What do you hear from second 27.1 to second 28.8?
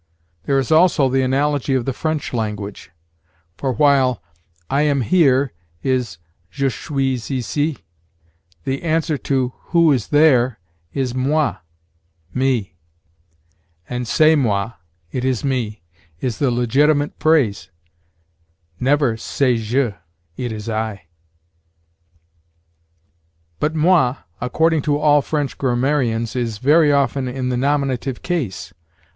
in the nominative case.